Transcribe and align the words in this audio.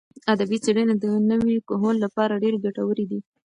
ادبي 0.33 0.57
څېړنې 0.63 0.95
د 1.03 1.05
نوي 1.31 1.57
کهول 1.69 1.95
لپاره 2.05 2.41
ډېرې 2.43 2.57
ګټورې 2.65 3.05
دي. 3.11 3.19